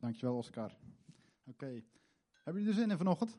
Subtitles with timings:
[0.00, 0.76] Dankjewel, Oscar.
[1.46, 1.82] Oké.
[2.42, 3.38] Hebben jullie er zin in vanochtend?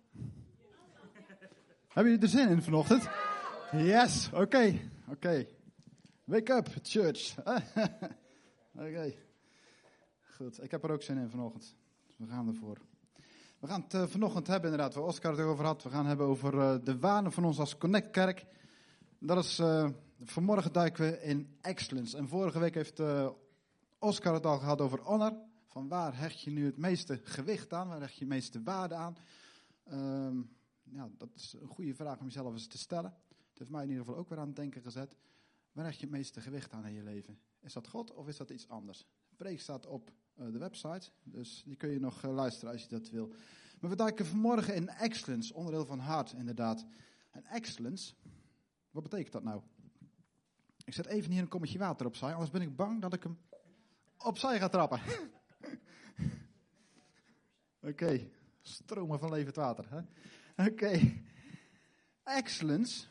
[1.88, 3.10] Hebben jullie er zin in vanochtend?
[3.72, 4.80] Yes, oké.
[5.08, 5.48] Oké.
[6.24, 7.36] Wake up, church.
[8.86, 9.14] oké.
[10.36, 11.76] Goed, ik heb er ook zin in vanochtend.
[12.18, 12.78] We gaan ervoor.
[13.60, 15.84] We gaan het uh, vanochtend hebben, inderdaad, waar Oscar het over had.
[15.84, 18.46] We gaan hebben over uh, de waarden van ons als Connect Kerk.
[19.20, 19.90] Dat is, uh,
[20.24, 22.18] vanmorgen duiken we in excellence.
[22.18, 23.02] En vorige week heeft
[24.00, 25.48] Oscar het al gehad over honor.
[25.70, 27.88] Van waar hecht je nu het meeste gewicht aan?
[27.88, 29.18] Waar hecht je het meeste waarde aan?
[29.92, 30.58] Um,
[31.18, 33.14] dat is een goede vraag om jezelf eens te stellen.
[33.50, 35.16] Het heeft mij in ieder geval ook weer aan het denken gezet.
[35.72, 37.40] Waar hecht je het meeste gewicht aan in je leven?
[37.60, 39.06] Is dat God of is dat iets anders?
[39.30, 42.82] De preek staat op uh, de website, dus die kun je nog uh, luisteren als
[42.82, 43.28] je dat wil.
[43.80, 46.86] Maar we duiken vanmorgen in excellence, onderdeel van hart inderdaad.
[47.32, 48.14] En excellence,
[48.92, 49.62] wat betekent dat nou?
[50.86, 53.38] Ik zet even hier een kommetje water opzij, anders ben ik bang dat ik hem
[54.18, 55.02] opzij ga trappen.
[57.82, 58.30] Oké,
[58.62, 60.06] stromen van levend water.
[60.58, 61.22] Oké,
[62.24, 63.08] excellence,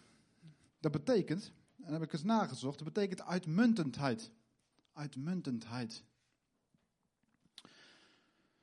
[0.81, 4.31] dat betekent, en dat heb ik eens nagezocht, dat betekent uitmuntendheid.
[4.93, 6.05] Uitmuntendheid.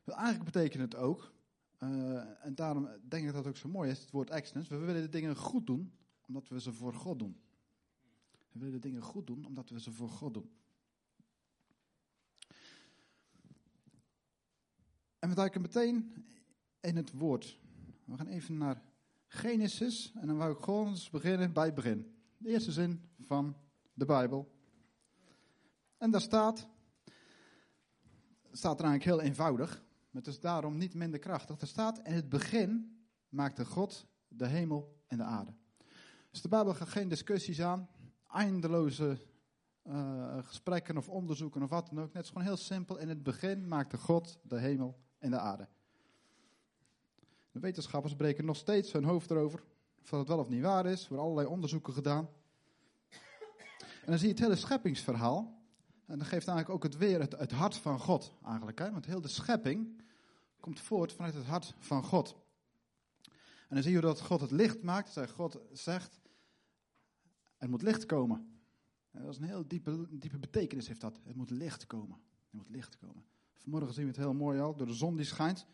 [0.05, 1.33] Eigenlijk betekent het ook,
[1.79, 4.77] uh, en daarom denk ik dat het ook zo mooi is, het woord excellence.
[4.77, 5.93] We willen de dingen goed doen,
[6.27, 7.41] omdat we ze voor God doen.
[8.51, 10.49] We willen de dingen goed doen, omdat we ze voor God doen.
[15.25, 16.25] En we duiken meteen
[16.81, 17.59] in het woord.
[18.03, 18.81] We gaan even naar
[19.27, 22.15] Genesis en dan wou ik gewoon eens beginnen bij het begin.
[22.37, 23.55] De eerste zin van
[23.93, 24.51] de Bijbel.
[25.97, 26.67] En daar staat,
[28.51, 31.61] staat er eigenlijk heel eenvoudig, maar het is daarom niet minder krachtig.
[31.61, 35.53] Er staat, in het begin maakte God de hemel en de aarde.
[36.31, 37.89] Dus de Bijbel gaat geen discussies aan,
[38.27, 39.17] eindeloze
[39.83, 42.13] uh, gesprekken of onderzoeken of wat dan ook.
[42.13, 42.97] Het is gewoon heel simpel.
[42.97, 45.67] In het begin maakte God de hemel en de aarde.
[47.51, 49.63] De wetenschappers breken nog steeds hun hoofd erover.
[50.01, 51.01] Of dat het wel of niet waar is.
[51.01, 52.29] Er worden allerlei onderzoeken gedaan.
[53.79, 55.63] En dan zie je het hele scheppingsverhaal.
[56.05, 58.79] En dat geeft eigenlijk ook het weer het, het hart van God eigenlijk.
[58.79, 58.91] Hè?
[58.91, 60.01] Want heel de schepping
[60.59, 62.35] komt voort vanuit het hart van God.
[63.67, 65.13] En dan zie je dat God het licht maakt.
[65.13, 66.19] Dat God zegt,
[67.57, 68.59] er moet licht komen.
[69.11, 71.19] En dat is een heel diepe, diepe betekenis heeft dat.
[71.23, 72.17] Het moet licht komen.
[72.49, 73.25] Er moet licht komen.
[73.55, 75.65] Vanmorgen zien we het heel mooi al, door de zon die schijnt.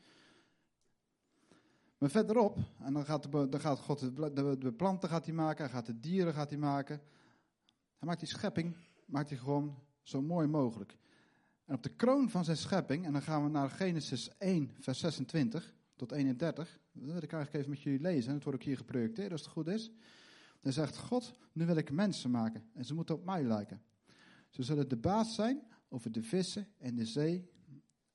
[1.98, 5.64] Maar verderop, en dan gaat, de, dan gaat God de, de, planten gaat hij maken,
[5.64, 7.02] hij gaat de dieren gaat hij maken.
[7.98, 8.76] Hij maakt die schepping,
[9.06, 10.98] maakt hij gewoon zo mooi mogelijk.
[11.66, 15.00] En op de kroon van zijn schepping, en dan gaan we naar Genesis 1, vers
[15.00, 16.80] 26 tot 31.
[16.92, 19.68] Dat wil ik even met jullie lezen, dat wordt ook hier geprojecteerd als het goed
[19.68, 19.92] is.
[20.62, 23.82] Dan zegt God, nu wil ik mensen maken en ze moeten op mij lijken.
[24.50, 27.50] Ze zullen de baas zijn over de vissen en de zee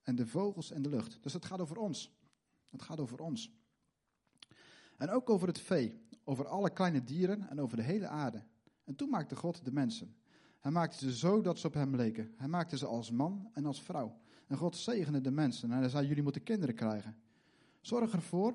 [0.07, 1.19] en de vogels en de lucht.
[1.23, 2.13] Dus het gaat over ons.
[2.71, 3.53] Het gaat over ons.
[4.97, 8.43] En ook over het vee, over alle kleine dieren en over de hele aarde.
[8.85, 10.17] En toen maakte God de mensen.
[10.61, 12.33] Hij maakte ze zo dat ze op hem leken.
[12.37, 14.19] Hij maakte ze als man en als vrouw.
[14.47, 17.17] En God zegende de mensen en hij zei, jullie moeten kinderen krijgen.
[17.81, 18.55] Zorg ervoor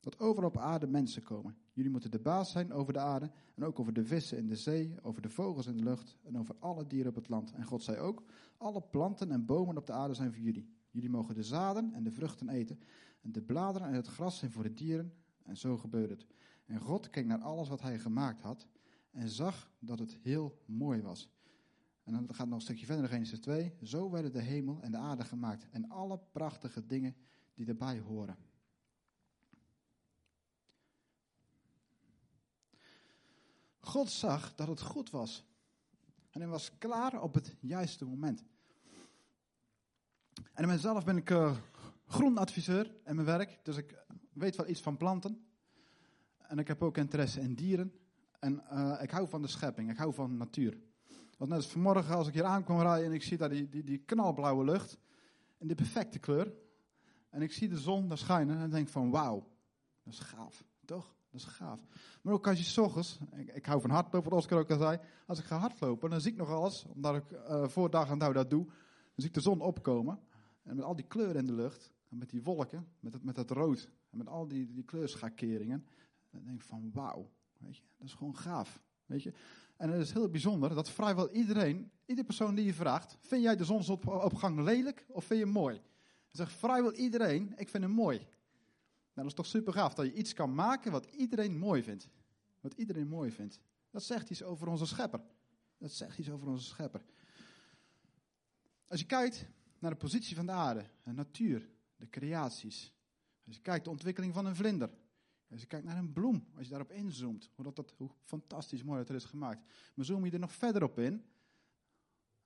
[0.00, 1.56] dat overal op aarde mensen komen.
[1.72, 4.56] Jullie moeten de baas zijn over de aarde en ook over de vissen in de
[4.56, 7.52] zee, over de vogels in de lucht en over alle dieren op het land.
[7.52, 8.22] En God zei ook,
[8.56, 10.72] alle planten en bomen op de aarde zijn voor jullie.
[10.94, 12.80] Jullie mogen de zaden en de vruchten eten.
[13.20, 15.12] En de bladeren en het gras zijn voor de dieren.
[15.42, 16.26] En zo gebeurde het.
[16.64, 18.66] En God keek naar alles wat hij gemaakt had.
[19.10, 21.28] En zag dat het heel mooi was.
[22.02, 23.74] En dan gaat nog een stukje verder Genesis 2.
[23.82, 25.66] Zo werden de hemel en de aarde gemaakt.
[25.70, 27.16] En alle prachtige dingen
[27.54, 28.36] die erbij horen.
[33.78, 35.44] God zag dat het goed was.
[36.30, 38.44] En hij was klaar op het juiste moment.
[40.52, 41.56] En mezelf ben ik uh,
[42.06, 45.46] groenadviseur in mijn werk, dus ik weet wel iets van planten.
[46.38, 47.92] En ik heb ook interesse in dieren.
[48.38, 50.78] En uh, ik hou van de schepping, ik hou van natuur.
[51.38, 53.84] Want net als vanmorgen als ik hier aankom rijden en ik zie daar die, die,
[53.84, 54.98] die knalblauwe lucht.
[55.58, 56.52] En die perfecte kleur.
[57.30, 59.46] En ik zie de zon daar schijnen en denk van wauw,
[60.02, 61.14] dat is gaaf, toch?
[61.30, 61.80] Dat is gaaf.
[62.22, 64.98] Maar ook als je s ik, ik hou van hardlopen, wat Oscar ook al zei.
[65.26, 68.18] Als ik ga hardlopen, dan zie ik nog alles, omdat ik uh, voor dag en
[68.18, 68.64] dag dat doe.
[68.64, 68.74] Dan
[69.14, 70.18] zie ik de zon opkomen.
[70.64, 73.36] En met al die kleuren in de lucht, en met die wolken, met het, met
[73.36, 75.86] het rood, en met al die, die kleurschakeringen,
[76.30, 78.82] dan denk ik van wauw, weet je, dat is gewoon gaaf.
[79.06, 79.32] Weet je?
[79.76, 83.56] En het is heel bijzonder dat vrijwel iedereen, iedere persoon die je vraagt, vind jij
[83.56, 85.74] de zonsopgang lelijk of vind je hem mooi?
[85.74, 88.18] Dan zegt vrijwel iedereen, ik vind hem mooi.
[88.18, 88.28] Nou,
[89.14, 92.08] dat is toch super gaaf dat je iets kan maken wat iedereen mooi vindt.
[92.60, 93.60] Wat iedereen mooi vindt.
[93.90, 95.20] Dat zegt iets over onze schepper.
[95.78, 97.04] Dat zegt iets over onze schepper.
[98.86, 99.46] Als je kijkt
[99.84, 102.92] naar de positie van de aarde, de natuur, de creaties.
[103.46, 104.90] Als je kijkt de ontwikkeling van een vlinder.
[105.50, 108.98] Als je kijkt naar een bloem, als je daarop inzoomt, hoe, dat, hoe fantastisch mooi
[108.98, 109.64] dat er is gemaakt.
[109.94, 111.24] Maar zoom je er nog verder op in,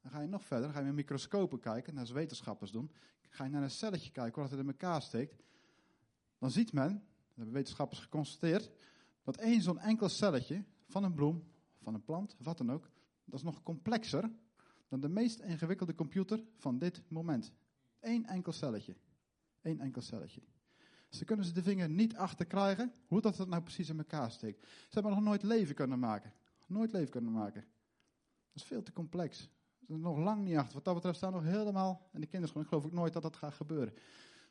[0.00, 2.90] dan ga je nog verder, dan ga je met microscopen kijken, net als wetenschappers doen.
[3.28, 5.42] Ga je naar een celletje kijken, hoe dat het in elkaar steekt.
[6.38, 8.70] Dan ziet men, dat hebben wetenschappers geconstateerd,
[9.22, 11.44] dat één zo'n enkel celletje van een bloem,
[11.82, 12.90] van een plant, wat dan ook,
[13.24, 14.30] dat is nog complexer
[14.88, 17.52] dan de meest ingewikkelde computer van dit moment.
[18.00, 18.96] Eén enkel celletje.
[19.62, 20.40] Eén enkel celletje.
[21.08, 24.66] Ze kunnen ze de vinger niet achter krijgen hoe dat nou precies in elkaar steekt.
[24.66, 26.32] Ze hebben nog nooit leven kunnen maken.
[26.66, 27.60] Nooit leven kunnen maken.
[27.60, 29.38] Dat is veel te complex.
[29.38, 30.74] Ze zijn nog lang niet achter.
[30.74, 32.70] Wat dat betreft staan nog helemaal in de kinderschoenen.
[32.70, 33.94] Ik geloof ook nooit dat dat gaat gebeuren.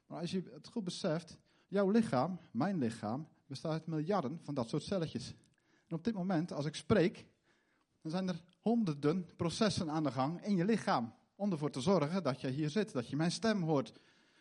[0.08, 1.38] Maar als je het goed beseft,
[1.68, 5.34] jouw lichaam, mijn lichaam, bestaat uit miljarden van dat soort celletjes.
[5.88, 7.26] En op dit moment, als ik spreek,
[8.02, 11.14] dan zijn er honderden processen aan de gang in je lichaam.
[11.36, 13.94] Om ervoor te zorgen dat je hier zit, dat je mijn stem hoort.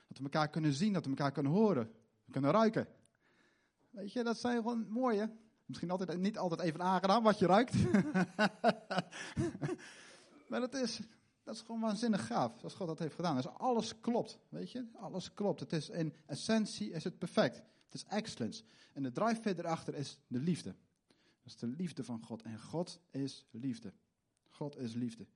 [0.09, 1.91] Dat we elkaar kunnen zien, dat we elkaar kunnen horen.
[2.31, 2.89] Kunnen ruiken.
[3.91, 5.31] Weet je, dat zijn gewoon mooie.
[5.67, 7.75] Misschien altijd, niet altijd even aangenaam wat je ruikt.
[10.49, 11.01] maar dat is,
[11.43, 13.37] dat is gewoon waanzinnig gaaf, zoals God dat heeft gedaan.
[13.37, 14.87] Dus alles klopt, weet je.
[14.95, 15.61] Alles klopt.
[15.61, 17.57] Het is in essentie is het perfect.
[17.85, 18.63] Het is excellence.
[18.93, 20.75] En de drive erachter is de liefde.
[21.43, 22.43] Dat is de liefde van God.
[22.43, 23.93] En God is liefde.
[24.57, 25.27] God is liefde.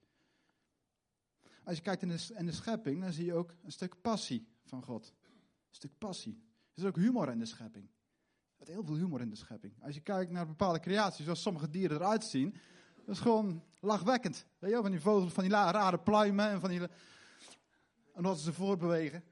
[1.65, 4.83] Als je kijkt in de, de schepping, dan zie je ook een stuk passie van
[4.83, 5.15] God.
[5.69, 6.43] Een stuk passie.
[6.75, 7.89] Er is ook humor in de schepping.
[8.57, 9.73] Er is heel veel humor in de schepping.
[9.83, 12.55] Als je kijkt naar bepaalde creaties, zoals sommige dieren eruit zien,
[13.05, 14.47] dat is gewoon lachwekkend.
[14.59, 16.81] Weet je, van die vogels, van die rare pluimen en van die.
[18.15, 19.25] En ze voorbewegen.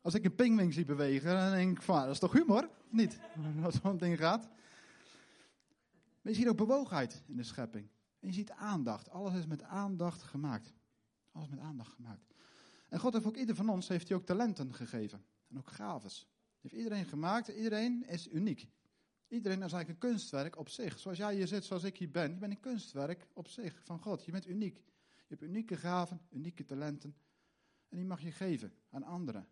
[0.00, 2.64] Als ik een pingwing zie bewegen, dan denk ik van, dat is toch humor?
[2.64, 3.18] Of niet?
[3.64, 4.48] Als zo'n ding gaat.
[6.22, 7.88] Maar je ziet ook bewogenheid in de schepping.
[8.26, 9.10] En je ziet aandacht.
[9.10, 10.72] Alles is met aandacht gemaakt.
[11.32, 12.26] Alles met aandacht gemaakt.
[12.88, 15.24] En God heeft ook ieder van ons heeft hij ook talenten gegeven.
[15.48, 16.28] En ook gaves.
[16.60, 17.48] Heeft iedereen gemaakt.
[17.48, 18.68] Iedereen is uniek.
[19.28, 20.98] Iedereen is eigenlijk een kunstwerk op zich.
[20.98, 22.30] Zoals jij hier zit, zoals ik hier ben.
[22.30, 24.24] Je bent een kunstwerk op zich van God.
[24.24, 24.76] Je bent uniek.
[25.16, 27.16] Je hebt unieke gaven, unieke talenten.
[27.88, 29.48] En die mag je geven aan anderen.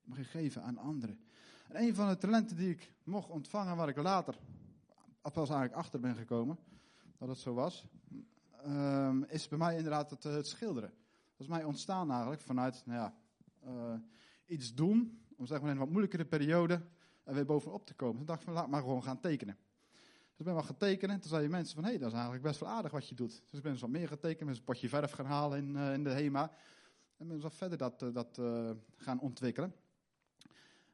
[0.00, 1.20] Die mag je geven aan anderen.
[1.68, 4.38] En een van de talenten die ik mocht ontvangen, waar ik later
[5.20, 6.58] pas eigenlijk achter ben gekomen,
[7.26, 7.86] dat het zo was,
[8.66, 10.90] um, is bij mij inderdaad het, het, schilderen.
[11.30, 13.14] Dat is mij ontstaan eigenlijk vanuit, nou ja,
[13.66, 13.94] uh,
[14.46, 16.82] iets doen, om zeg maar in een wat moeilijkere periode
[17.24, 18.16] er weer bovenop te komen.
[18.16, 19.56] Toen dacht ik van, laat maar gewoon gaan tekenen.
[20.30, 21.20] Dus ik ben wel gaan tekenen.
[21.20, 23.42] Toen zeiden mensen van, hé, hey, dat is eigenlijk best wel aardig wat je doet.
[23.44, 25.92] Dus ik ben eens wat meer gaan tekenen, een potje verf gaan halen in, uh,
[25.92, 26.50] in de HEMA.
[27.16, 28.40] En ben eens wat verder dat, dat
[28.96, 29.74] gaan ontwikkelen.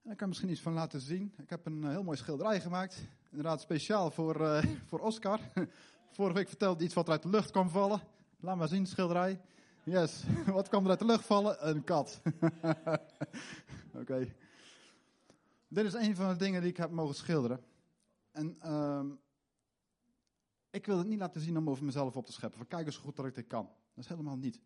[0.03, 1.35] En ik kan misschien iets van laten zien.
[1.37, 3.03] Ik heb een heel mooi schilderij gemaakt.
[3.31, 5.41] Inderdaad speciaal voor, voor Oscar.
[6.11, 8.01] Vorige week vertelde iets wat er uit de lucht kwam vallen.
[8.41, 9.41] Laat maar zien, schilderij.
[9.85, 11.69] Yes, wat kwam er uit de lucht vallen?
[11.69, 12.21] Een kat.
[14.01, 14.35] Oké.
[15.69, 17.61] Dit is een van de dingen die ik heb mogen schilderen.
[18.33, 19.19] En um,
[20.71, 22.59] ik wil het niet laten zien om over mezelf op te scheppen.
[22.59, 23.65] Van kijk eens goed dat ik dit kan.
[23.95, 24.61] Dat is helemaal niet.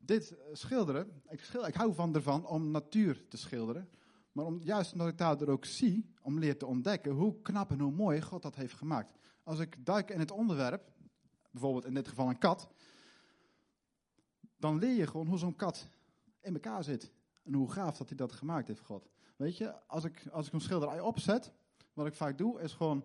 [0.00, 3.88] Dit eh, schilderen, ik, ik hou van ervan om natuur te schilderen.
[4.38, 7.80] Maar om, juist omdat ik daar ook zie, om leer te ontdekken hoe knap en
[7.80, 9.12] hoe mooi God dat heeft gemaakt.
[9.42, 10.92] Als ik duik in het onderwerp,
[11.50, 12.68] bijvoorbeeld in dit geval een kat,
[14.56, 15.88] dan leer je gewoon hoe zo'n kat
[16.40, 17.12] in elkaar zit.
[17.42, 19.08] En hoe gaaf dat hij dat gemaakt heeft, God.
[19.36, 21.52] Weet je, als ik, als ik een schilderij opzet,
[21.92, 23.04] wat ik vaak doe, is gewoon.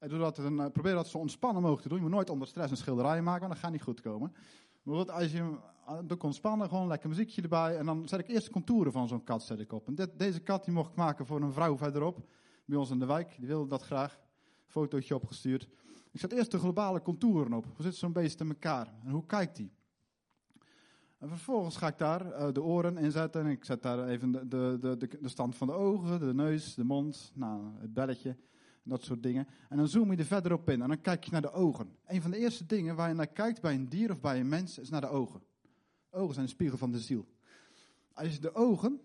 [0.00, 1.98] Ik doe dat, eh, probeer dat zo ontspannen mogelijk te doen.
[1.98, 4.34] Je moet nooit onder stress een schilderij maken, want dat gaat niet goed komen.
[4.88, 5.56] Maar als je
[6.04, 7.76] doe ontspannen, gewoon lekker muziekje erbij.
[7.76, 9.96] En dan zet ik eerst de contouren van zo'n kat zet ik op.
[9.96, 12.28] Dit, deze kat die mocht ik maken voor een vrouw verderop.
[12.64, 13.36] Bij ons in de wijk.
[13.38, 14.20] Die wilde dat graag.
[14.66, 15.68] Fotootje opgestuurd.
[16.12, 17.64] Ik zet eerst de globale contouren op.
[17.64, 18.94] Hoe zit zo'n beest in elkaar?
[19.04, 19.72] En hoe kijkt die?
[21.18, 23.40] En vervolgens ga ik daar uh, de oren in zetten.
[23.40, 26.74] En ik zet daar even de, de, de, de, stand van de ogen, de neus,
[26.74, 28.36] de mond, nou, het belletje.
[28.88, 29.48] Dat soort dingen.
[29.68, 30.82] En dan zoom je er verder op in.
[30.82, 31.96] En dan kijk je naar de ogen.
[32.06, 34.48] Een van de eerste dingen waar je naar kijkt bij een dier of bij een
[34.48, 35.42] mens is naar de ogen.
[36.10, 37.26] Ogen zijn een spiegel van de ziel.
[38.12, 39.00] Als je de ogen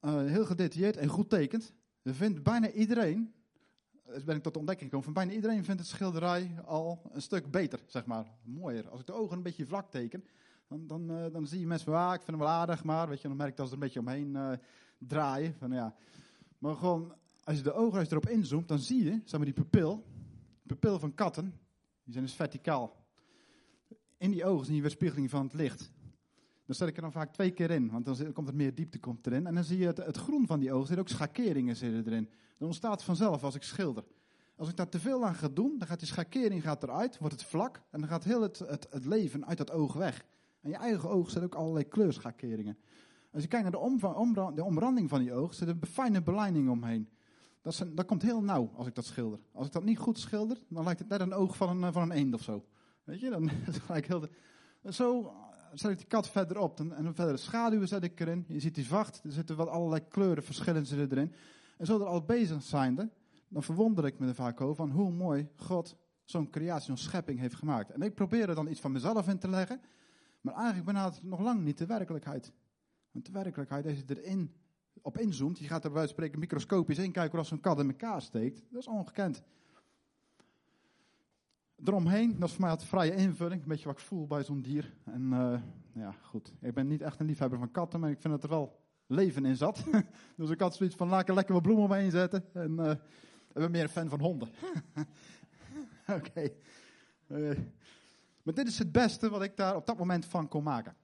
[0.00, 1.72] uh, heel gedetailleerd en goed tekent,
[2.02, 3.34] dan vindt bijna iedereen,
[4.06, 7.22] dus ben ik tot de ontdekking gekomen, van bijna iedereen vindt het schilderij al een
[7.22, 8.88] stuk beter, zeg maar, mooier.
[8.88, 10.24] Als ik de ogen een beetje vlak teken,
[10.68, 13.08] dan, dan, uh, dan zie je mensen van, ah, ik vind hem wel aardig, maar
[13.08, 14.58] weet je, dan merk ik dat ze er een beetje omheen
[14.98, 15.54] draaien.
[15.54, 15.94] Van, ja.
[16.58, 20.04] Maar gewoon, als je de ogen erop inzoomt, dan zie je, zeg maar, die pupil,
[20.66, 21.54] pupil van katten,
[22.04, 22.96] die zijn dus verticaal.
[24.18, 25.92] In die ogen zie je weerspiegeling van het licht.
[26.66, 28.98] Dan zet ik er dan vaak twee keer in, want dan komt er meer diepte
[28.98, 29.46] komt erin.
[29.46, 32.28] En dan zie je het, het groen van die ogen, er ook schakeringen zitten erin.
[32.58, 34.04] Dan ontstaat vanzelf als ik schilder.
[34.56, 37.34] Als ik daar te veel aan ga doen, dan gaat die schakering gaat eruit, wordt
[37.34, 38.58] het vlak en dan gaat heel het,
[38.90, 40.24] het, leven uit dat oog weg.
[40.60, 42.78] En je eigen oog zet ook allerlei kleurschakeringen.
[43.32, 46.68] Als je kijkt naar de, omra de omranding van die oog, zit een fijne beleiding
[46.68, 47.08] omheen.
[47.62, 49.38] Dat, dat, komt heel nauw als ik dat schilder.
[49.52, 51.92] Als ik dat niet goed schilder, dan lijkt het net een oog van een, eh,
[51.92, 52.64] van een eend of zo.
[53.04, 54.20] Weet je, dan is gelijk heel...
[54.20, 54.30] De,
[54.92, 55.34] zo
[55.72, 58.44] zet ik die kat verder op en, verder schaduwen zet ik erin.
[58.48, 61.32] Je ziet die vacht, er zitten wat allerlei kleuren, verschillen ze erin.
[61.78, 63.10] En zo er al bezig zijnde,
[63.48, 67.38] dan verwonder ik me er vaak over van hoe mooi God zo'n creatie, zo'n schepping
[67.38, 67.90] heeft gemaakt.
[67.90, 69.80] En ik probeer er dan iets van mezelf in te leggen,
[70.40, 72.52] maar eigenlijk benadert het nog lang niet de werkelijkheid.
[73.10, 74.52] Want de werkelijkheid, je erin
[75.00, 78.22] op inzoomt, je gaat er bij spreken microscopisch in kijken hoe zo'n kat in elkaar
[78.22, 79.42] steekt, dat is ongekend.
[81.84, 84.62] Eromheen, dat is voor mij altijd vrije invulling, een beetje wat ik voel bij zo'n
[84.62, 84.94] dier.
[85.04, 85.60] En uh,
[85.92, 88.48] ja, goed, ik ben niet echt een liefhebber van katten, maar ik vind dat er
[88.48, 89.84] wel leven in zat.
[90.36, 92.44] dus ik had zoiets van, laat ik lekker wat bloemen omheen zetten.
[92.52, 92.98] En uh, ik
[93.52, 94.48] ben meer een fan van honden.
[96.16, 96.50] Oké.
[97.28, 97.58] Uh,
[98.42, 100.96] maar dit is het beste wat ik daar op dat moment van kon maken.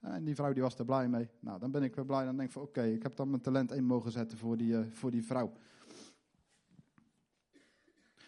[0.00, 1.28] En die vrouw die was er blij mee.
[1.40, 2.24] Nou, dan ben ik weer blij.
[2.24, 4.72] Dan denk ik van oké, ik heb dan mijn talent in mogen zetten voor die,
[4.72, 5.52] uh, voor die vrouw.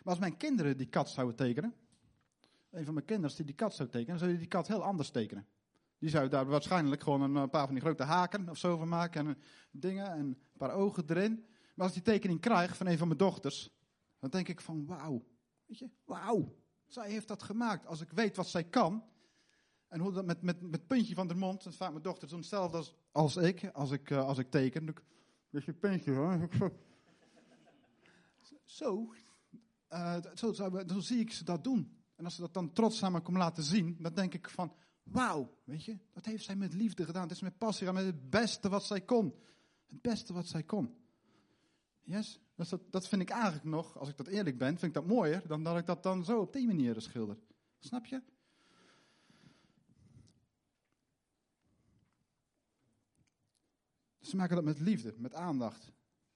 [0.03, 1.75] Maar als mijn kinderen die kat zouden tekenen,
[2.71, 5.11] een van mijn kinderen die die kat zou tekenen, zou die die kat heel anders
[5.11, 5.47] tekenen.
[5.99, 9.27] Die zou daar waarschijnlijk gewoon een paar van die grote haken of zo van maken
[9.27, 9.39] en
[9.71, 11.47] dingen en een paar ogen erin.
[11.75, 13.71] Maar als die tekening krijg van een van mijn dochters,
[14.19, 15.25] dan denk ik van wauw,
[15.67, 16.57] weet je, wauw.
[16.87, 17.87] Zij heeft dat gemaakt.
[17.87, 19.05] Als ik weet wat zij kan,
[19.93, 22.39] en hoe dat met, met, met puntje van de mond, dat vaak mijn dochter doen
[22.39, 24.89] hetzelfde als, als ik, als ik, uh, als ik teken.
[24.89, 25.03] Ik,
[25.65, 26.49] je puntje hoor.
[28.65, 29.15] Zo,
[29.91, 31.97] uh, zo, zo, zie ik ze dat doen.
[32.17, 34.75] En als ze dat dan trots aan me komen laten zien, dan denk ik van,
[35.03, 37.23] wauw, weet je, dat heeft zij met liefde gedaan.
[37.23, 39.35] Het is met passie gedaan, met het beste wat zij kon.
[39.87, 40.95] Het beste wat zij kon.
[42.03, 42.41] Yes?
[42.55, 45.47] Dat, dat vind ik eigenlijk nog, als ik dat eerlijk ben, vind ik dat mooier
[45.47, 47.39] dan dat ik dat dan zo op die manier schilder.
[47.79, 48.23] Snap je?
[54.33, 55.93] Ze maken dat met liefde, met aandacht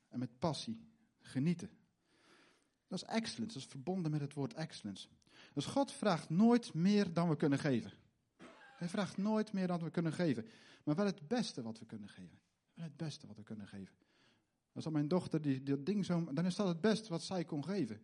[0.09, 0.81] en met passie.
[1.21, 1.71] Genieten.
[2.89, 5.09] Dat is excellence, dat is verbonden met het woord excellence.
[5.53, 7.93] Dus God vraagt nooit meer dan we kunnen geven.
[8.77, 10.47] Hij vraagt nooit meer dan we kunnen geven.
[10.85, 12.39] Maar wel het beste wat we kunnen geven.
[12.75, 13.95] Wel het beste wat we kunnen geven.
[14.73, 16.33] Als dan mijn dochter die, dat ding zo.
[16.33, 18.03] Dan is dat het beste wat zij kon geven.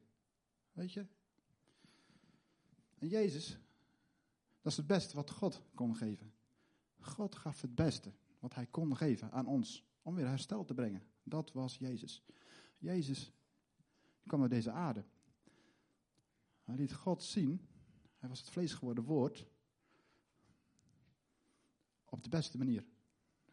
[0.73, 1.07] Weet je?
[2.99, 3.59] En Jezus,
[4.61, 6.33] dat is het beste wat God kon geven.
[7.01, 9.85] God gaf het beste wat hij kon geven aan ons.
[10.03, 11.03] Om weer herstel te brengen.
[11.23, 12.25] Dat was Jezus.
[12.79, 13.33] Jezus
[14.27, 15.05] kwam naar deze aarde.
[16.63, 17.69] Hij liet God zien.
[18.17, 19.47] Hij was het vlees geworden woord.
[22.09, 22.85] Op de beste manier.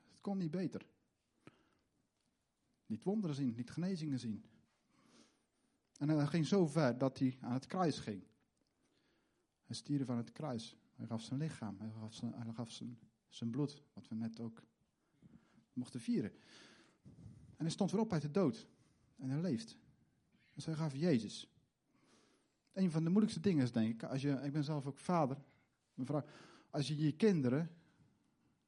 [0.09, 0.85] Het kon niet beter.
[2.85, 4.45] Niet wonderen zien, niet genezingen zien.
[5.97, 8.23] En hij ging zo ver dat hij aan het kruis ging.
[9.63, 10.75] Hij stierf aan het kruis.
[10.95, 11.79] Hij gaf zijn lichaam.
[11.79, 13.83] Hij gaf zijn, hij gaf zijn, zijn bloed.
[13.93, 14.63] Wat we net ook
[15.73, 16.31] mochten vieren.
[17.55, 18.67] En hij stond weer op uit de dood.
[19.17, 19.77] En hij leeft.
[20.53, 21.47] Dus hij gaf Jezus.
[22.73, 25.37] Een van de moeilijkste dingen is, denk ik, als je, ik ben zelf ook vader,
[25.93, 26.23] mevrouw,
[26.69, 27.71] als je je kinderen,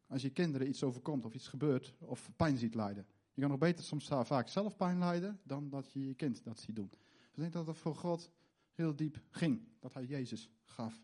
[0.08, 3.05] als je kinderen iets overkomt of iets gebeurt of pijn ziet lijden.
[3.34, 6.60] Je kan nog beter soms vaak zelf pijn lijden dan dat je je kind dat
[6.60, 6.89] ziet doen.
[6.89, 7.00] Dus
[7.31, 8.31] ik denk dat het voor God
[8.74, 11.03] heel diep ging, dat hij Jezus gaf.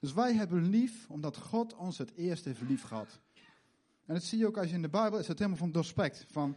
[0.00, 3.20] Dus wij hebben lief omdat God ons het eerst heeft lief gehad.
[4.10, 6.24] En dat zie je ook als je in de Bijbel is het helemaal van doorspekt.
[6.28, 6.56] Van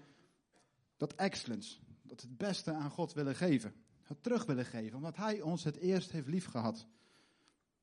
[0.97, 1.79] dat excellence.
[2.01, 3.73] Dat het beste aan God willen geven.
[4.03, 4.97] Het terug willen geven.
[4.97, 6.87] Omdat Hij ons het eerst heeft lief gehad.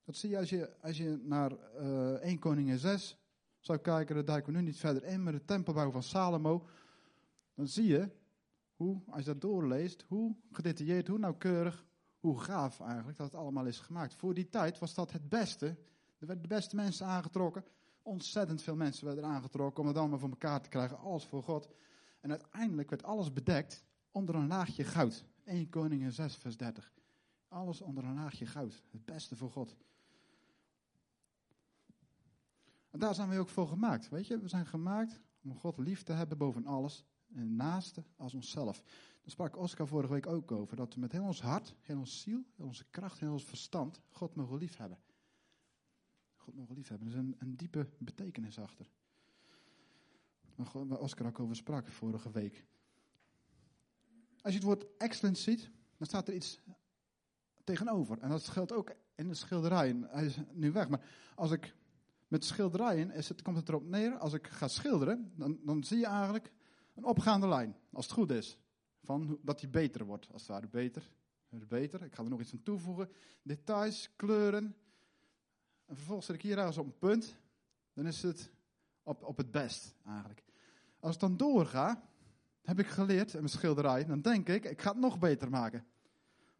[0.04, 3.16] Dat zie je als je, als je naar uh, eh, 1 Koningin 6
[3.58, 4.14] zou kijken.
[4.14, 5.22] Daar duiken we nu niet verder in.
[5.22, 6.66] Maar de tempelbouw van Salomo.
[7.54, 8.10] Dan zie je
[8.74, 10.04] hoe, als je dat doorleest.
[10.08, 11.84] Hoe gedetailleerd, hoe nauwkeurig.
[12.18, 14.14] Hoe gaaf eigenlijk dat het allemaal is gemaakt.
[14.14, 15.66] Voor die tijd was dat het beste.
[16.18, 17.64] Er werden de beste mensen aangetrokken.
[18.10, 21.68] Ontzettend veel mensen werden aangetrokken om het allemaal voor elkaar te krijgen, alles voor God.
[22.20, 25.24] En uiteindelijk werd alles bedekt onder een laagje goud.
[25.44, 26.92] 1 Koningen 6, vers 30.
[27.48, 28.82] Alles onder een laagje goud.
[28.90, 29.76] Het beste voor God.
[32.90, 34.08] En daar zijn we ook voor gemaakt.
[34.08, 37.04] Weet je, we zijn gemaakt om God lief te hebben boven alles.
[37.32, 38.82] En naaste als onszelf.
[39.20, 40.76] Daar sprak Oscar vorige week ook over.
[40.76, 44.00] Dat we met heel ons hart, heel ons ziel, heel onze kracht, heel ons verstand
[44.08, 44.98] God mogen lief hebben.
[46.40, 47.06] God mogen liefhebben.
[47.06, 48.90] Er is een, een diepe betekenis achter.
[50.54, 52.64] Waar Oscar ook over sprak vorige week.
[54.42, 56.60] Als je het woord excellence ziet, dan staat er iets
[57.64, 58.18] tegenover.
[58.18, 60.02] En dat geldt ook in de schilderijen.
[60.02, 60.88] Hij is nu weg.
[60.88, 61.04] Maar
[61.34, 61.74] als ik
[62.28, 65.98] met schilderijen, is het, komt het erop neer, als ik ga schilderen, dan, dan zie
[65.98, 66.52] je eigenlijk
[66.94, 67.76] een opgaande lijn.
[67.92, 68.58] Als het goed is.
[69.02, 70.32] Van dat die beter wordt.
[70.32, 71.10] Als het ware beter.
[71.48, 72.02] Beter.
[72.02, 73.10] Ik ga er nog iets aan toevoegen.
[73.42, 74.76] Details, kleuren.
[75.90, 77.36] En vervolgens zit ik hier ergens op een punt.
[77.92, 78.50] dan is het
[79.02, 80.44] op, op het best eigenlijk.
[81.00, 82.02] Als ik dan doorga,
[82.62, 85.86] heb ik geleerd in mijn schilderij, dan denk ik, ik ga het nog beter maken.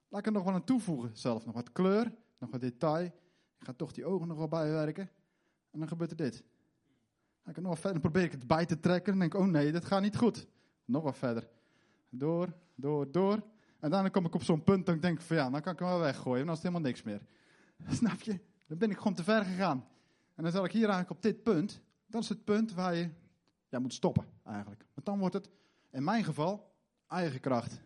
[0.09, 1.47] Laat ik er nog wel aan toevoegen zelf.
[1.47, 3.05] Nog wat kleur, nog wat detail.
[3.05, 5.11] Ik ga toch die ogen nog wel bijwerken.
[5.71, 6.45] En dan gebeurt er dit.
[7.43, 9.13] Dan ik nog wat verder, probeer ik het bij te trekken.
[9.13, 10.47] En denk ik, oh nee, dat gaat niet goed.
[10.85, 11.49] Nog wat verder.
[12.09, 13.43] Door, door, door.
[13.79, 15.79] En dan kom ik op zo'n punt dat ik denk van ja, dan kan ik
[15.79, 16.47] hem wel weggooien.
[16.47, 17.21] Dan is het helemaal niks meer.
[17.99, 18.50] Snap je?
[18.71, 19.87] Dan ben ik gewoon te ver gegaan.
[20.35, 23.11] En dan zal ik hier eigenlijk op dit punt, dat is het punt waar je
[23.69, 24.85] ja, moet stoppen eigenlijk.
[24.95, 25.51] Want dan wordt het,
[25.91, 26.75] in mijn geval,
[27.07, 27.73] eigen kracht.
[27.73, 27.81] Ja,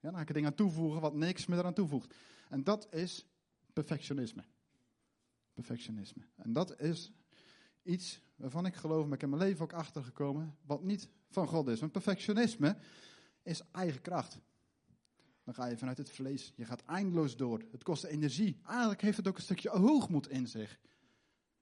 [0.00, 2.14] dan ga ik er dingen aan toevoegen wat niks meer eraan toevoegt.
[2.48, 3.26] En dat is
[3.72, 4.44] perfectionisme.
[5.54, 6.22] Perfectionisme.
[6.36, 7.12] En dat is
[7.82, 11.68] iets waarvan ik geloof, maar ik heb mijn leven ook achtergekomen, wat niet van God
[11.68, 11.80] is.
[11.80, 12.76] Want perfectionisme
[13.42, 14.38] is eigen kracht.
[15.46, 16.52] Dan ga je vanuit het vlees.
[16.56, 17.62] Je gaat eindeloos door.
[17.70, 18.60] Het kost energie.
[18.66, 20.78] Eigenlijk heeft het ook een stukje hoogmoed in zich.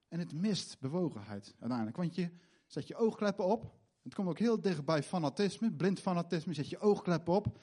[0.09, 1.97] En het mist bewogenheid uiteindelijk.
[1.97, 2.31] Want je
[2.67, 3.75] zet je oogkleppen op.
[4.03, 6.55] Het komt ook heel dicht bij fanatisme, blind fanatisme.
[6.55, 7.59] Zet je oogkleppen op.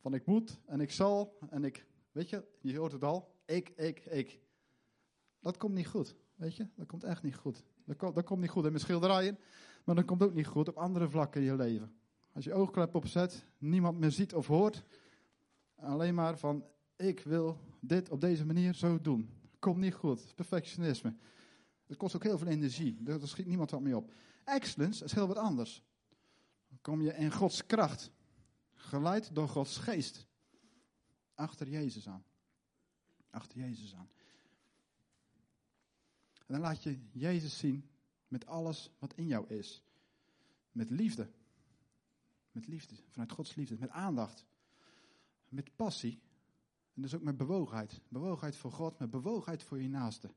[0.00, 3.34] Van ik moet en ik zal en ik, weet je, je hoort het al.
[3.44, 4.40] Ik, ik, ik.
[5.40, 6.14] Dat komt niet goed.
[6.34, 7.64] Weet je, dat komt echt niet goed.
[7.84, 9.38] Dat komt, dat komt niet goed in mijn schilderijen.
[9.84, 11.94] Maar dat komt ook niet goed op andere vlakken in je leven.
[12.32, 14.84] Als je oogklep opzet, niemand meer ziet of hoort.
[15.80, 16.64] Alleen maar van,
[16.96, 19.30] ik wil dit op deze manier zo doen.
[19.58, 20.34] Komt niet goed.
[20.34, 21.14] Perfectionisme.
[21.86, 23.02] Het kost ook heel veel energie.
[23.02, 24.12] Daar schiet niemand wat mee op.
[24.44, 25.82] Excellence is heel wat anders.
[26.68, 28.10] Dan kom je in Gods kracht.
[28.72, 30.26] Geleid door Gods geest.
[31.34, 32.24] Achter Jezus aan.
[33.30, 34.10] Achter Jezus aan.
[36.46, 37.90] En dan laat je Jezus zien
[38.28, 39.82] met alles wat in jou is.
[40.72, 41.30] Met liefde.
[42.52, 43.76] Met liefde, vanuit Gods liefde.
[43.78, 44.44] Met aandacht.
[45.50, 46.20] Met passie.
[46.94, 48.00] En dus ook met bewogenheid.
[48.08, 50.30] Bewogenheid voor God, met bewogenheid voor je naaste.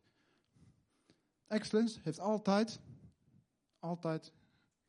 [1.47, 2.79] Excellence heeft altijd,
[3.79, 4.33] altijd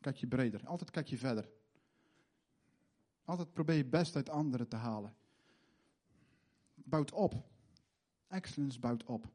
[0.00, 0.66] kijk je breder.
[0.66, 1.50] Altijd kijk je verder.
[3.24, 5.14] Altijd probeer je best uit anderen te halen.
[6.74, 7.34] Bouwt op.
[8.28, 9.32] Excellence bouwt op.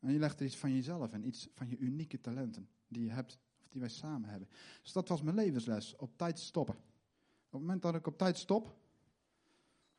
[0.00, 3.10] En je legt er iets van jezelf en iets van je unieke talenten die je
[3.10, 4.48] hebt, of die wij samen hebben.
[4.82, 6.74] Dus dat was mijn levensles, op tijd stoppen.
[6.74, 8.76] Op het moment dat ik op tijd stop,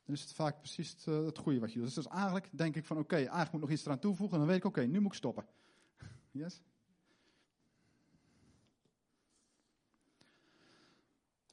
[0.06, 1.86] dan is het vaak precies het, uh, het goede wat je doet.
[1.86, 4.40] Dus, dus eigenlijk denk ik van oké, eigenlijk moet ik nog iets eraan toevoegen en
[4.40, 5.46] dan weet ik oké, nu moet ik stoppen.
[6.32, 6.62] Yes?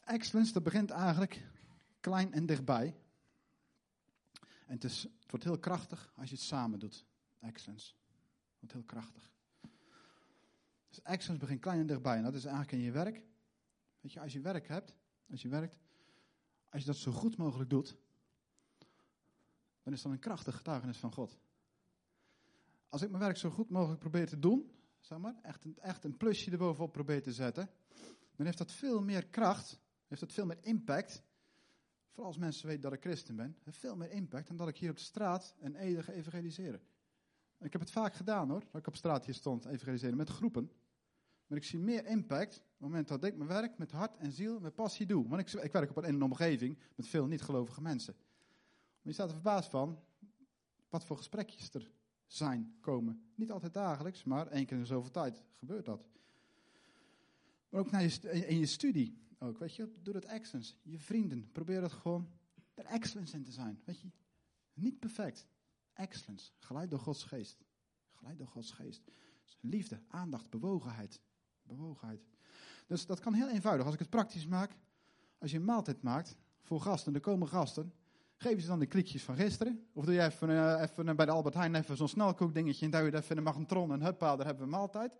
[0.00, 1.46] Excellence, dat begint eigenlijk
[2.00, 2.96] klein en dichtbij.
[4.66, 7.06] En het, is, het wordt heel krachtig als je het samen doet.
[7.40, 7.94] Excellence.
[8.58, 9.30] Wordt heel krachtig.
[10.88, 12.16] Dus excellence begint klein en dichtbij.
[12.16, 13.22] En dat is eigenlijk in je werk.
[14.00, 14.96] Weet je, als je werk hebt,
[15.30, 15.76] als je werkt,
[16.68, 17.96] als je dat zo goed mogelijk doet,
[19.82, 21.38] dan is dat een krachtig getuigenis van God.
[22.88, 26.04] Als ik mijn werk zo goed mogelijk probeer te doen, zeg maar, echt een, echt
[26.04, 27.70] een plusje erbovenop probeer te zetten,
[28.36, 31.22] dan heeft dat veel meer kracht, heeft dat veel meer impact.
[32.08, 34.76] Vooral als mensen weten dat ik christen ben, heeft veel meer impact dan dat ik
[34.76, 36.80] hier op de straat een Ede ga evangeliseren.
[37.58, 40.70] Ik heb het vaak gedaan hoor, dat ik op straat hier stond evangeliseren met groepen.
[41.46, 44.32] Maar ik zie meer impact op het moment dat ik mijn werk met hart en
[44.32, 45.28] ziel, met passie doe.
[45.28, 48.14] Want ik, ik werk op een omgeving met veel niet-gelovige mensen.
[49.02, 49.98] Maar je staat er verbaasd van
[50.88, 51.92] wat voor gesprekjes er
[52.26, 53.30] zijn, komen.
[53.34, 56.08] Niet altijd dagelijks, maar één keer in zoveel tijd gebeurt dat.
[57.68, 59.92] Maar ook in je studie ook, weet je.
[60.02, 60.74] Doe dat excellence.
[60.82, 62.30] Je vrienden, probeer het gewoon
[62.74, 64.10] er excellence in te zijn, weet je.
[64.74, 65.46] Niet perfect.
[65.92, 67.64] Excellence, geleid door Gods geest.
[68.10, 69.02] Geleid door Gods geest.
[69.60, 71.20] Liefde, aandacht, bewogenheid.
[71.62, 72.26] Bewogenheid.
[72.86, 73.84] Dus dat kan heel eenvoudig.
[73.84, 74.76] Als ik het praktisch maak,
[75.38, 77.92] als je een maaltijd maakt voor gasten, er komen gasten,
[78.42, 79.86] Geef ze dan de klikjes van gisteren?
[79.92, 83.04] Of doe je even, uh, even bij de Albert Heijn even zo'n snelkookdingetje en duw
[83.04, 85.12] je even in de magnetron en huppa, daar hebben we maaltijd.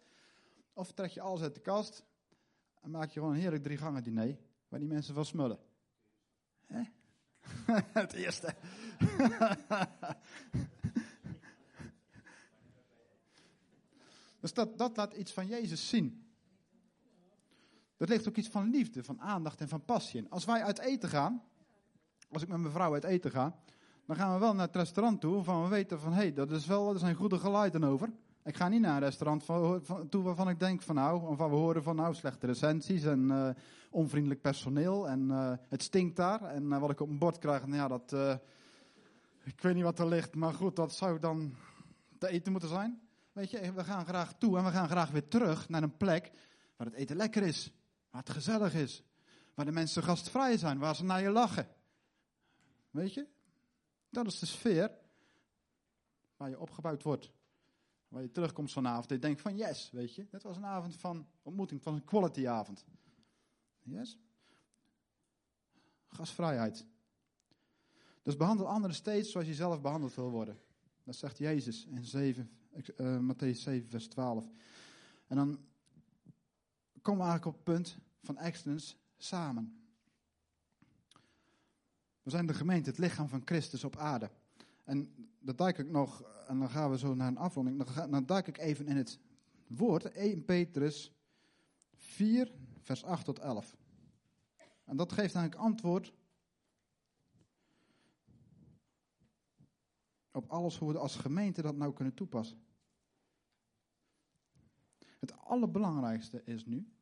[0.73, 2.05] Of trek je alles uit de kast
[2.81, 5.59] en maak je gewoon een heerlijk drie gangen diner waar die mensen van smullen.
[6.67, 6.83] Hè?
[8.01, 8.55] Het eerste.
[14.41, 16.33] dus dat, dat laat iets van Jezus zien.
[17.97, 20.31] Er ligt ook iets van liefde, van aandacht en van passie in.
[20.31, 21.50] Als wij uit eten gaan,
[22.33, 23.55] als ik met mijn vrouw uit eten ga,
[24.07, 26.67] dan gaan we wel naar het restaurant toe waarvan we weten van, hey, dat is
[26.67, 28.11] wel, er zijn goede geluiden over.
[28.45, 31.37] Ik ga niet naar een restaurant van, van, toe waarvan ik denk van nou, of
[31.37, 33.49] we horen van nou, slechte recensies en uh,
[33.91, 36.43] onvriendelijk personeel en uh, het stinkt daar.
[36.43, 38.41] En uh, wat ik op mijn bord krijg, nou ja, dat,
[39.45, 41.55] ik weet niet wat er ligt, maar goed, dat zou dan
[42.19, 43.01] te eten moeten zijn.
[43.33, 46.31] Weet je, we gaan graag toe en we gaan graag weer terug naar een plek
[46.77, 47.73] waar het eten lekker is,
[48.11, 49.03] waar het gezellig is,
[49.55, 51.67] waar de mensen gastvrij zijn, waar ze naar je lachen.
[52.91, 53.27] Weet je?
[54.09, 54.99] Dat is de sfeer
[56.37, 57.31] waar je opgebouwd wordt.
[58.09, 60.27] Waar je terugkomt vanavond en je denkt van yes, weet je.
[60.31, 62.85] Het was een avond van ontmoeting, was een quality avond.
[63.83, 64.19] Yes?
[66.07, 66.87] Gastvrijheid.
[68.23, 70.61] Dus behandel anderen steeds zoals je zelf behandeld wil worden.
[71.05, 72.51] Dat zegt Jezus in 7,
[72.97, 74.51] uh, Matthäus 7, vers 12.
[75.27, 75.59] En dan
[77.03, 79.80] komen we eigenlijk op het punt van excellence samen.
[82.31, 84.31] We zijn de gemeente, het lichaam van Christus op aarde.
[84.85, 87.79] En dat duik ik nog, en dan gaan we zo naar een afronding.
[87.79, 89.19] Dan, ga, dan duik ik even in het
[89.67, 91.13] woord, 1 Petrus
[91.97, 93.77] 4, vers 8 tot 11.
[94.85, 96.13] En dat geeft eigenlijk antwoord
[100.33, 102.63] op alles hoe we als gemeente dat nou kunnen toepassen.
[105.19, 106.93] Het allerbelangrijkste is nu,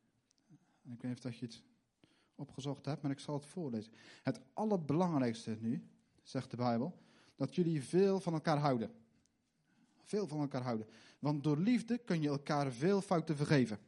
[0.83, 1.63] en ik weet niet of je het
[2.39, 3.93] opgezocht hebt, maar ik zal het voorlezen.
[4.23, 5.89] Het allerbelangrijkste nu,
[6.23, 6.99] zegt de Bijbel,
[7.37, 8.91] dat jullie veel van elkaar houden.
[10.03, 10.87] Veel van elkaar houden.
[11.19, 13.79] Want door liefde kun je elkaar veel fouten vergeven.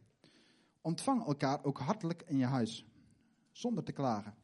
[0.80, 2.86] Ontvang elkaar ook hartelijk in je huis,
[3.52, 4.34] zonder te klagen.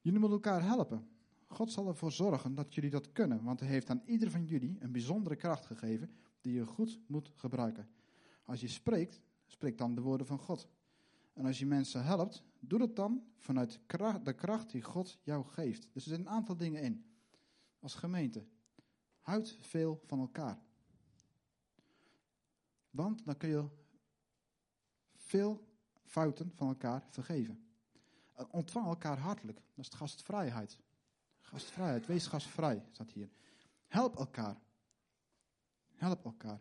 [0.00, 1.08] Jullie moeten elkaar helpen.
[1.46, 4.76] God zal ervoor zorgen dat jullie dat kunnen, want hij heeft aan ieder van jullie
[4.80, 7.88] een bijzondere kracht gegeven die je goed moet gebruiken.
[8.44, 10.68] Als je spreekt, spreek dan de woorden van God.
[11.32, 13.80] En als je mensen helpt, doe dat dan vanuit
[14.22, 15.82] de kracht die God jou geeft.
[15.92, 17.04] Dus er zitten een aantal dingen in.
[17.78, 18.46] Als gemeente,
[19.20, 20.58] houd veel van elkaar.
[22.90, 23.68] Want dan kun je
[25.14, 25.66] veel
[26.02, 27.66] fouten van elkaar vergeven.
[28.50, 29.58] Ontvang elkaar hartelijk.
[29.74, 30.78] Dat is gastvrijheid.
[31.40, 33.30] Gastvrijheid, wees gastvrij, staat hier.
[33.86, 34.60] Help elkaar.
[35.94, 36.60] Help elkaar.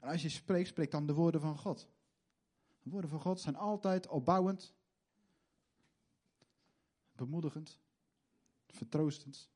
[0.00, 1.88] En als je spreekt, spreek dan de woorden van God.
[2.82, 4.74] De woorden van God zijn altijd opbouwend,
[7.16, 7.78] bemoedigend,
[8.66, 9.50] vertroostend,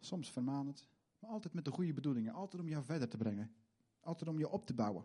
[0.00, 0.86] soms vermanend,
[1.18, 3.54] maar altijd met de goede bedoelingen, altijd om jou verder te brengen,
[4.00, 5.04] altijd om je op te bouwen.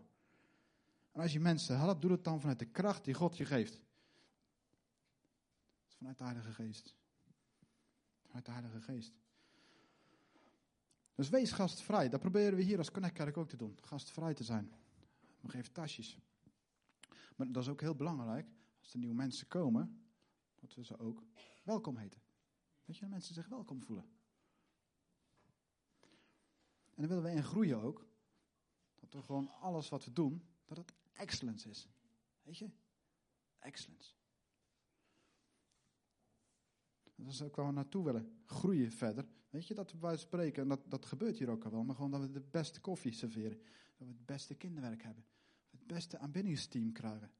[1.12, 3.80] En als je mensen helpt, doe het dan vanuit de kracht die God je geeft.
[5.86, 6.94] Vanuit de Heilige Geest.
[8.26, 9.14] Vanuit de Heilige Geest.
[11.14, 12.08] Dus wees gastvrij.
[12.08, 13.78] Dat proberen we hier als Connect ook te doen.
[13.80, 14.72] Gastvrij te zijn.
[15.40, 16.18] We geven tasjes.
[17.36, 18.48] Maar dat is ook heel belangrijk.
[18.80, 20.07] Als er nieuwe mensen komen,
[20.60, 21.22] dat we ze ook
[21.62, 22.20] welkom heten.
[22.84, 24.04] Dat je, mensen zich welkom voelen.
[26.94, 28.06] En dan willen we in groeien ook.
[28.94, 31.88] Dat we gewoon alles wat we doen, dat het excellence is.
[32.42, 32.70] Weet je?
[33.58, 34.14] Excellence.
[37.14, 38.42] Dat is ook waar we naartoe willen.
[38.44, 39.26] Groeien verder.
[39.50, 42.10] Weet je, dat we spreken, en dat, dat gebeurt hier ook al wel, maar gewoon
[42.10, 43.58] dat we de beste koffie serveren.
[43.96, 45.24] Dat we het beste kinderwerk hebben.
[45.70, 47.30] Het beste aanbiddingsteam krijgen.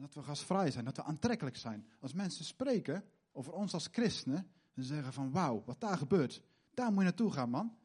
[0.00, 1.86] En dat we gastvrij zijn, dat we aantrekkelijk zijn.
[1.98, 6.42] Als mensen spreken over ons als christenen, dan zeggen van wauw, wat daar gebeurt.
[6.74, 7.76] Daar moet je naartoe gaan, man.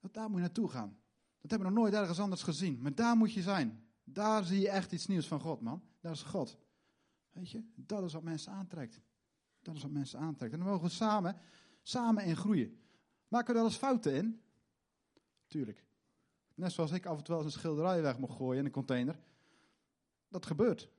[0.00, 0.98] Daar moet je naartoe gaan.
[1.40, 2.82] Dat hebben we nog nooit ergens anders gezien.
[2.82, 3.84] Maar daar moet je zijn.
[4.04, 5.82] Daar zie je echt iets nieuws van God, man.
[6.00, 6.58] Daar is God.
[7.32, 9.00] Weet je, dat is wat mensen aantrekt.
[9.62, 10.52] Dat is wat mensen aantrekt.
[10.52, 11.36] En dan mogen we samen,
[11.82, 12.80] samen in groeien.
[13.28, 14.40] Maken we wel eens fouten in?
[15.46, 15.84] Tuurlijk.
[16.54, 18.70] Net zoals ik af en toe wel eens een schilderij weg mag gooien in een
[18.70, 19.18] container.
[20.28, 20.92] Dat gebeurt.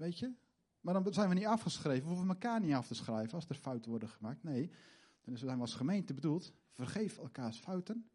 [0.00, 0.32] Weet je?
[0.80, 2.02] Maar dan zijn we niet afgeschreven.
[2.02, 4.42] We hoeven elkaar niet af te schrijven als er fouten worden gemaakt.
[4.42, 4.70] Nee,
[5.24, 6.52] dan zijn we als gemeente bedoeld.
[6.70, 8.10] Vergeef elkaars fouten.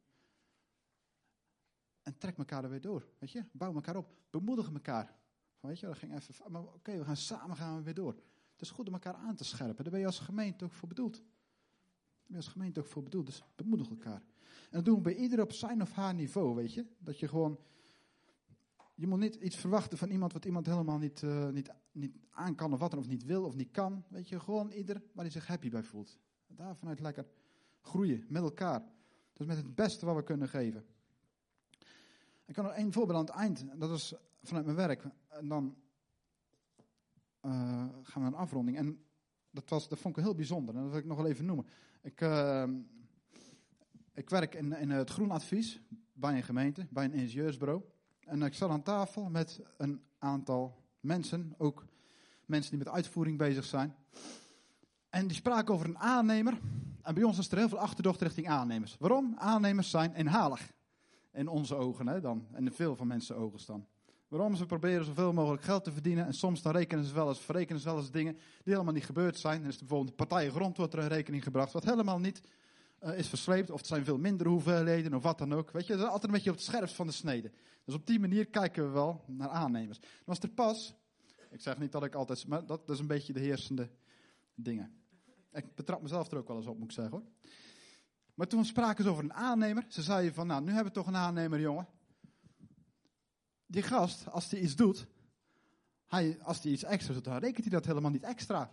[2.02, 3.08] En trek elkaar er weer door.
[3.20, 3.46] Weet je?
[3.52, 4.18] Bouw elkaar op.
[4.30, 5.16] Bemoedig elkaar.
[5.60, 6.52] Weet je, dat ging even.
[6.52, 8.14] Maar oké, we gaan samen gaan we weer door.
[8.52, 9.84] Het is goed om elkaar aan te scherpen.
[9.84, 11.14] Daar ben je als gemeente ook voor bedoeld.
[11.16, 11.24] Daar
[12.28, 13.26] ben je als gemeente ook voor bedoeld.
[13.26, 14.24] Dus bemoedig elkaar.
[14.64, 16.86] En dat doen we bij ieder op zijn of haar niveau, weet je.
[16.98, 17.60] Dat je gewoon...
[18.96, 22.56] Je moet niet iets verwachten van iemand wat iemand helemaal niet, uh, niet, niet aan
[22.56, 24.04] kan of wat dan, of niet wil of niet kan.
[24.08, 26.18] Weet je, gewoon ieder waar hij zich happy bij voelt.
[26.48, 27.28] Daar vanuit lekker
[27.82, 28.84] groeien met elkaar.
[29.34, 30.86] Is met het beste wat we kunnen geven.
[32.46, 33.80] Ik kan nog één voorbeeld aan het eind.
[33.80, 35.04] Dat is vanuit mijn werk.
[35.28, 35.76] En dan
[37.42, 38.78] uh, gaan we naar een afronding.
[38.78, 39.06] En
[39.52, 40.76] dat, was, dat vond ik heel bijzonder.
[40.76, 41.66] En dat wil ik nog wel even noemen.
[42.02, 42.64] Ik, uh,
[44.14, 45.82] ik werk in, in het groenadvies
[46.14, 47.84] bij een gemeente, bij een ingenieursbureau.
[48.26, 51.86] En ik zat aan tafel met een aantal mensen, ook
[52.46, 53.96] mensen die met uitvoering bezig zijn.
[55.10, 56.60] En die spraken over een aannemer.
[57.02, 58.96] En bij ons is er heel veel achterdocht richting aannemers.
[59.00, 59.36] Waarom?
[59.38, 60.74] Aannemers zijn inhalig.
[61.32, 62.48] In onze ogen hè, dan.
[62.52, 63.86] En in veel van mensen ogen dan.
[64.28, 64.56] Waarom?
[64.56, 66.26] Ze proberen zoveel mogelijk geld te verdienen.
[66.26, 69.06] En soms dan rekenen ze wel eens, verrekenen ze wel eens dingen die helemaal niet
[69.06, 69.60] gebeurd zijn.
[69.60, 71.74] Dan is er bijvoorbeeld partijen grond wordt er in rekening gebracht.
[71.74, 72.42] Wat helemaal niet
[73.06, 73.70] uh, is versleept.
[73.70, 75.72] Of het zijn veel minder hoeveelheden of wat dan ook.
[75.72, 77.52] Weet je, dat is altijd een beetje op het scherpst van de snede.
[77.84, 80.00] Dus op die manier kijken we wel naar aannemers.
[80.00, 80.96] Dan was er pas,
[81.50, 83.90] ik zeg niet dat ik altijd, maar dat, dat is een beetje de heersende
[84.56, 85.04] dingen.
[85.52, 87.26] Ik betrap mezelf er ook wel eens op, moet ik zeggen hoor.
[88.34, 89.86] Maar toen spraken ze over een aannemer.
[89.88, 91.88] Ze zeiden van, nou, nu hebben we toch een aannemer, jongen.
[93.66, 95.08] Die gast, als hij iets doet,
[96.06, 98.72] hij, als hij iets extra doet, dan rekent hij dat helemaal niet extra.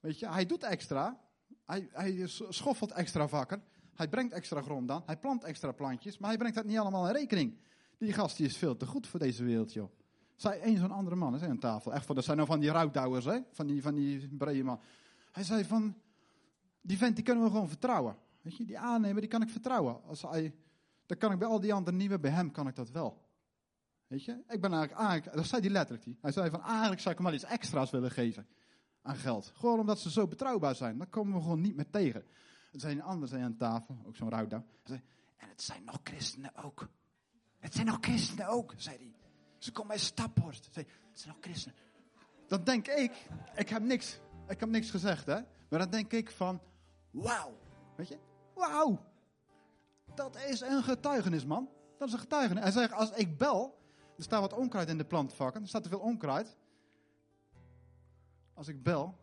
[0.00, 1.25] Weet je, hij doet extra.
[1.66, 3.62] Hij, hij schoffelt extra vakken.
[3.94, 5.02] Hij brengt extra grond aan.
[5.06, 6.18] Hij plant extra plantjes.
[6.18, 7.58] Maar hij brengt dat niet allemaal in rekening.
[7.98, 9.90] Die gast die is veel te goed voor deze wereld, joh.
[10.34, 11.92] Zei een zo'n andere man, zei aan tafel.
[11.94, 13.38] Echt, dat zijn nou van die rouwdouwers, hè?
[13.50, 14.80] Van die, van die brede man.
[15.32, 15.96] Hij zei van,
[16.80, 18.16] die vent die kunnen we gewoon vertrouwen.
[18.42, 20.02] Weet je, die aannemer die kan ik vertrouwen.
[20.04, 20.54] Als hij,
[21.06, 23.24] dat kan ik bij al die anderen niet meer, bij hem kan ik dat wel.
[24.06, 26.06] Weet je, ik ben eigenlijk, eigenlijk dat zei hij letterlijk.
[26.20, 28.46] Hij zei van, eigenlijk zou ik hem wel iets extra's willen geven
[29.06, 29.52] aan geld.
[29.54, 30.98] Gewoon omdat ze zo betrouwbaar zijn.
[30.98, 32.24] Dan komen we gewoon niet meer tegen.
[32.72, 34.64] Er zijn een ander zei aan tafel, ook zo'n rouwdouw.
[35.36, 36.88] En het zijn nog christenen ook.
[37.58, 39.14] Het zijn nog christenen ook, zei hij.
[39.58, 40.68] Ze komen bij Staphorst.
[40.72, 41.78] Zei, het zijn nog christenen.
[42.46, 45.40] Dan denk ik, ik heb niks, ik heb niks gezegd hè.
[45.68, 46.60] Maar dan denk ik van,
[47.10, 47.58] wauw.
[47.96, 48.18] Weet je,
[48.54, 49.04] wauw.
[50.14, 51.68] Dat is een getuigenis man.
[51.98, 52.62] Dat is een getuigenis.
[52.62, 53.78] Hij zegt, als ik bel,
[54.16, 55.62] er staat wat onkruid in de plantvakken.
[55.62, 56.56] Er staat te veel onkruid.
[58.56, 59.14] Als ik bel,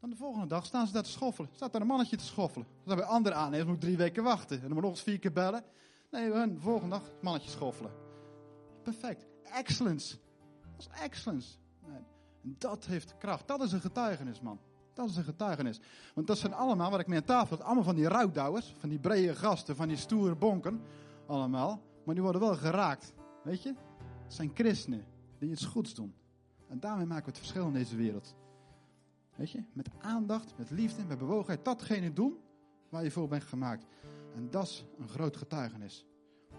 [0.00, 1.50] dan de volgende dag staan ze daar te schoffelen.
[1.52, 2.66] Staat daar een mannetje te schoffelen.
[2.84, 4.56] Dan bij andere aannemers moet ik drie weken wachten.
[4.56, 5.64] En dan moet nog eens vier keer bellen.
[6.10, 7.92] Nee, de volgende dag mannetje schoffelen.
[8.82, 9.26] Perfect.
[9.42, 10.16] Excellence.
[10.76, 11.56] Dat is excellence.
[12.42, 13.48] En dat heeft kracht.
[13.48, 14.58] Dat is een getuigenis, man.
[14.94, 15.80] Dat is een getuigenis.
[16.14, 18.74] Want dat zijn allemaal, wat ik mee aan tafel had, allemaal van die rouwdouwers.
[18.78, 20.80] Van die brede gasten, van die stoere bonken.
[21.26, 21.82] Allemaal.
[22.04, 23.14] Maar die worden wel geraakt.
[23.44, 23.74] Weet je?
[24.24, 25.04] Het zijn christenen
[25.38, 26.14] die iets goeds doen.
[26.68, 28.36] En daarmee maken we het verschil in deze wereld.
[29.38, 32.38] Weet je, met aandacht, met liefde, met bewogenheid, datgene doen
[32.88, 33.86] waar je voor bent gemaakt.
[34.34, 36.06] En dat is een groot getuigenis.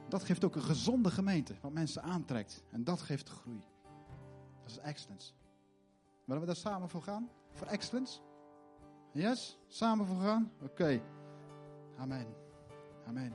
[0.08, 2.64] Dat geeft ook een gezonde gemeente, wat mensen aantrekt.
[2.72, 3.64] En dat geeft groei.
[4.62, 5.34] Dat is excellence.
[6.26, 7.30] Willen we daar samen voor gaan?
[7.54, 8.20] Voor excellence?
[9.12, 9.58] Yes?
[9.68, 10.52] Samen voor gaan?
[10.62, 11.02] Oké.
[11.98, 12.28] Amen.
[13.08, 13.34] Amen.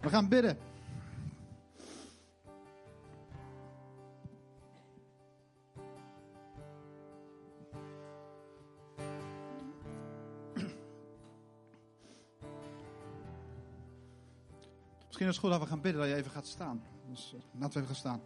[0.00, 0.58] We gaan bidden.
[15.28, 16.82] Misschien is het goed dat we gaan bidden dat je even gaat staan.
[17.08, 18.20] Dus uh, laten we even gaan staan.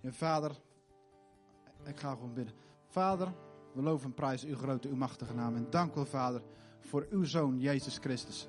[0.00, 0.50] Ja, vader,
[1.84, 2.54] ik ga gewoon bidden.
[2.86, 3.32] Vader,
[3.72, 5.56] we loven en prijzen uw grote, uw machtige naam.
[5.56, 6.42] En dank wel, Vader,
[6.80, 8.48] voor uw Zoon, Jezus Christus.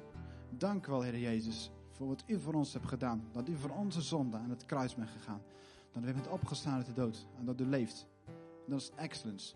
[0.49, 3.27] Dank wel, Heer Jezus, voor wat u voor ons hebt gedaan.
[3.31, 5.41] Dat u voor onze zonde aan het kruis bent gegaan.
[5.91, 8.07] Dat u bent opgestaan uit de dood en dat u leeft.
[8.67, 9.55] Dat is excellence.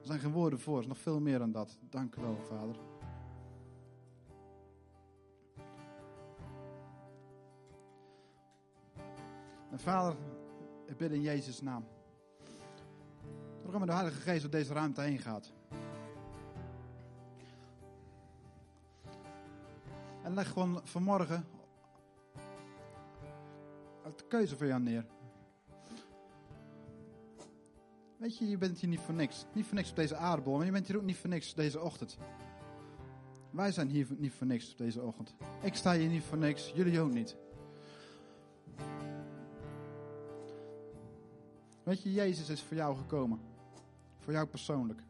[0.00, 1.78] Er zijn geen woorden voor, er is nog veel meer dan dat.
[1.90, 2.76] Dank u wel, Vader.
[9.70, 10.16] En Vader,
[10.86, 11.84] ik bid in Jezus' naam.
[13.62, 15.52] Dat met de Heilige Geest door deze ruimte heen gaat.
[20.24, 21.44] En leg gewoon vanmorgen
[24.02, 25.06] de keuze voor jou neer.
[28.16, 29.44] Weet je, je bent hier niet voor niks.
[29.52, 31.80] Niet voor niks op deze aardbol, maar je bent hier ook niet voor niks deze
[31.80, 32.18] ochtend.
[33.50, 35.34] Wij zijn hier niet voor niks op deze ochtend.
[35.62, 37.36] Ik sta hier niet voor niks, jullie ook niet.
[41.82, 43.40] Weet je, Jezus is voor jou gekomen.
[44.18, 45.00] Voor jou persoonlijk.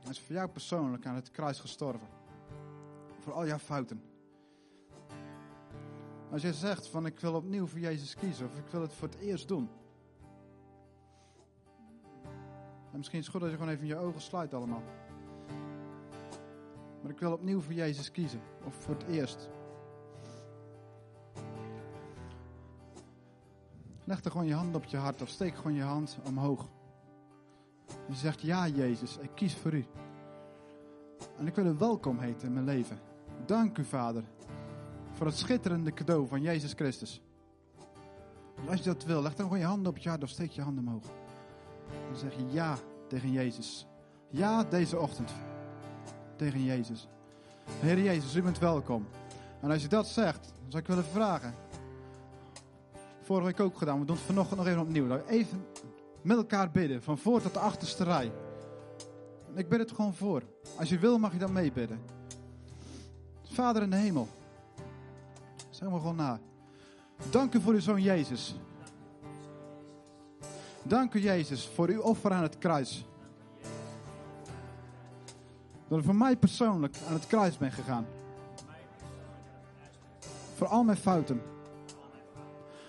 [0.00, 2.17] Hij is voor jou persoonlijk aan het kruis gestorven.
[3.28, 4.02] Voor al jouw fouten.
[6.30, 9.08] Als je zegt van ik wil opnieuw voor Jezus kiezen of ik wil het voor
[9.08, 9.68] het eerst doen.
[12.92, 14.82] En misschien is het goed dat je gewoon even je ogen sluit allemaal.
[17.02, 18.40] Maar ik wil opnieuw voor Jezus kiezen.
[18.64, 19.48] Of voor het eerst.
[24.04, 26.68] Leg er gewoon je hand op je hart of steek gewoon je hand omhoog.
[27.88, 29.86] En je zegt, ja Jezus, ik kies voor u.
[31.38, 33.07] En ik wil u welkom heten in mijn leven.
[33.48, 34.24] Dank u Vader
[35.12, 37.22] voor het schitterende cadeau van Jezus Christus.
[38.68, 40.62] Als je dat wil, leg dan gewoon je hand op je hart of steek je
[40.62, 41.04] hand omhoog.
[42.08, 43.86] Dan zeg je ja tegen Jezus.
[44.30, 45.32] Ja deze ochtend
[46.36, 47.08] tegen Jezus.
[47.70, 49.06] Heer Jezus, u bent welkom.
[49.60, 51.54] En als je dat zegt, dan zou ik willen vragen.
[53.22, 55.06] Vorige week ook gedaan, we doen het vanochtend nog even opnieuw.
[55.06, 55.66] We even
[56.22, 58.32] met elkaar bidden, van voor tot de achterste rij.
[59.54, 60.42] Ik bid het gewoon voor.
[60.78, 62.17] Als je wil, mag je dan meebidden.
[63.52, 64.28] Vader in de hemel.
[65.70, 66.38] Zeg maar gewoon na.
[67.30, 68.54] Dank u voor uw zoon Jezus.
[70.82, 73.04] Dank u Jezus voor uw offer aan het kruis.
[75.88, 78.06] Dat u voor mij persoonlijk aan het kruis bent gegaan.
[80.54, 81.42] Voor al mijn fouten.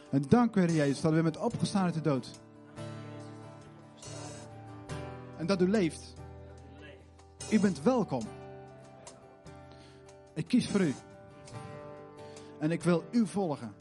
[0.10, 2.39] En dank u, Heer Jezus, dat u bent opgestaan uit de dood.
[5.38, 6.13] En dat u leeft.
[7.52, 8.24] U bent welkom.
[10.39, 10.93] Ik kies voor u.
[12.60, 13.73] En ik wil u volgen.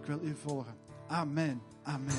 [0.00, 0.74] Ik wil u volgen.
[1.06, 1.62] Amen.
[1.82, 2.14] Amen.